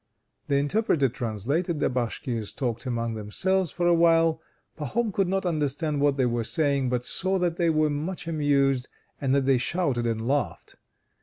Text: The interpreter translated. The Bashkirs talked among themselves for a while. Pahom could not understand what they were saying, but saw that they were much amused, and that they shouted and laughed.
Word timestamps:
The 0.47 0.55
interpreter 0.55 1.09
translated. 1.09 1.79
The 1.79 1.87
Bashkirs 1.87 2.55
talked 2.55 2.87
among 2.87 3.13
themselves 3.13 3.69
for 3.69 3.85
a 3.85 3.93
while. 3.93 4.41
Pahom 4.75 5.13
could 5.13 5.27
not 5.27 5.45
understand 5.45 6.01
what 6.01 6.17
they 6.17 6.25
were 6.25 6.43
saying, 6.43 6.89
but 6.89 7.05
saw 7.05 7.37
that 7.37 7.57
they 7.57 7.69
were 7.69 7.91
much 7.91 8.27
amused, 8.27 8.87
and 9.21 9.35
that 9.35 9.45
they 9.45 9.59
shouted 9.59 10.07
and 10.07 10.27
laughed. 10.27 10.75